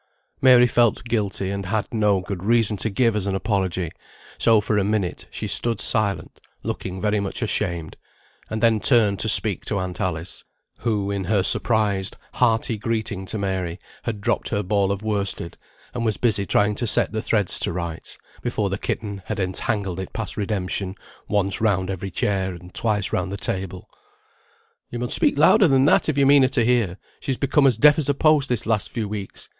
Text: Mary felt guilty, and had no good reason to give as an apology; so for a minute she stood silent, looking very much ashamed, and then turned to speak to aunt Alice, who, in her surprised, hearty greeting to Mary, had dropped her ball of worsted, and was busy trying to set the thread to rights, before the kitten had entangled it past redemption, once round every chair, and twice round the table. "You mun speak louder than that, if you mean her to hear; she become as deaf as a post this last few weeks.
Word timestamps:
Mary 0.41 0.65
felt 0.65 1.03
guilty, 1.03 1.51
and 1.51 1.67
had 1.67 1.85
no 1.93 2.21
good 2.21 2.41
reason 2.41 2.75
to 2.75 2.89
give 2.89 3.15
as 3.15 3.27
an 3.27 3.35
apology; 3.35 3.91
so 4.39 4.59
for 4.59 4.79
a 4.79 4.83
minute 4.83 5.27
she 5.29 5.45
stood 5.45 5.79
silent, 5.79 6.41
looking 6.63 6.99
very 6.99 7.19
much 7.19 7.43
ashamed, 7.43 7.97
and 8.49 8.63
then 8.63 8.79
turned 8.79 9.19
to 9.19 9.29
speak 9.29 9.63
to 9.63 9.77
aunt 9.77 10.01
Alice, 10.01 10.43
who, 10.79 11.11
in 11.11 11.25
her 11.25 11.43
surprised, 11.43 12.17
hearty 12.33 12.79
greeting 12.79 13.27
to 13.27 13.37
Mary, 13.37 13.77
had 14.01 14.21
dropped 14.21 14.49
her 14.49 14.63
ball 14.63 14.91
of 14.91 15.03
worsted, 15.03 15.55
and 15.93 16.03
was 16.03 16.17
busy 16.17 16.47
trying 16.47 16.73
to 16.73 16.87
set 16.87 17.11
the 17.11 17.21
thread 17.21 17.47
to 17.47 17.71
rights, 17.71 18.17
before 18.41 18.71
the 18.71 18.79
kitten 18.79 19.21
had 19.27 19.39
entangled 19.39 19.99
it 19.99 20.11
past 20.13 20.35
redemption, 20.35 20.95
once 21.27 21.61
round 21.61 21.91
every 21.91 22.09
chair, 22.09 22.55
and 22.55 22.73
twice 22.73 23.13
round 23.13 23.29
the 23.29 23.37
table. 23.37 23.87
"You 24.89 24.97
mun 24.97 25.09
speak 25.09 25.37
louder 25.37 25.67
than 25.67 25.85
that, 25.85 26.09
if 26.09 26.17
you 26.17 26.25
mean 26.25 26.41
her 26.41 26.47
to 26.49 26.65
hear; 26.65 26.97
she 27.19 27.37
become 27.37 27.67
as 27.67 27.77
deaf 27.77 27.99
as 27.99 28.09
a 28.09 28.15
post 28.15 28.49
this 28.49 28.65
last 28.65 28.89
few 28.89 29.07
weeks. 29.07 29.47